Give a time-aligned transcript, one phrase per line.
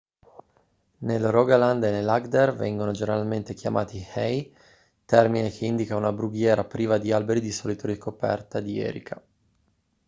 [1.01, 4.51] nel rogaland e nell'agder vengono generalmente chiamati hei
[5.05, 9.23] termine che indica una brughiera priva di alberi di solito ricoperta di erica